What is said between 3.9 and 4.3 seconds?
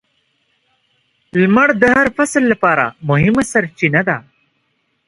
ده.